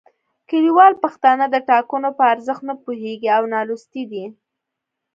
[0.49, 4.25] کلیوال پښتانه د ټاکنو په ارزښت نه پوهیږي او نالوستي دي